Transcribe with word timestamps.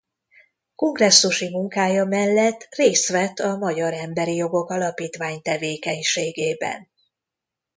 Kongresszusi 0.75 1.49
munkája 1.49 2.05
mellett 2.05 2.67
részt 2.75 3.07
vett 3.09 3.39
a 3.39 3.57
Magyar 3.57 3.93
Emberi 3.93 4.35
Jogok 4.35 4.69
Alapítvány 4.69 5.41
tevékenységében. 5.41 6.89